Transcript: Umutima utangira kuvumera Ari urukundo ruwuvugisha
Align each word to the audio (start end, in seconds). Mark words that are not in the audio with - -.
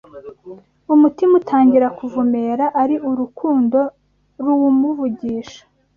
Umutima 0.95 1.33
utangira 1.41 1.87
kuvumera 1.97 2.65
Ari 2.81 2.95
urukundo 3.09 3.79
ruwuvugisha 4.43 5.61